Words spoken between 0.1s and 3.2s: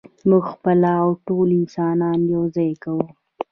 موږ خپله او ټول انسانان یو ځای کوو.